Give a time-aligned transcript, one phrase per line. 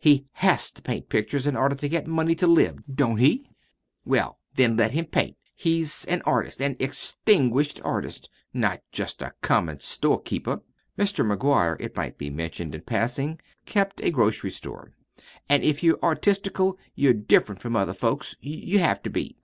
[0.00, 3.46] "He HAS to paint pictures in order to get money to live, don't he?
[4.04, 5.36] Well, then, let him paint.
[5.54, 10.62] He's an artist an extinguished artist not just a common storekeeper."
[10.98, 11.24] (Mr.
[11.24, 14.90] McGuire, it might be mentioned in passing, kept a grocery store.)
[15.48, 18.34] "An' if you're artistical, you're different from other folks.
[18.40, 19.36] You have to be."